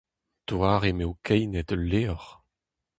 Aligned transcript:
Doare 0.47 0.89
m'eo 0.97 1.11
keinet 1.25 1.69
ul 1.75 1.83
levr. 1.91 2.23